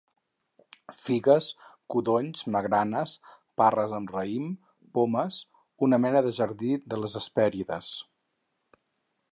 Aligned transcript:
Figues, 1.07 1.49
codonys, 1.95 2.41
magranes, 2.55 3.13
parres 3.63 3.93
amb 3.99 4.15
raïms, 4.17 4.73
pomes, 4.99 5.39
una 5.89 6.01
mena 6.07 6.27
de 6.31 6.35
jardí 6.41 6.73
de 6.95 7.01
les 7.03 7.21
Hespèrides. 7.23 7.97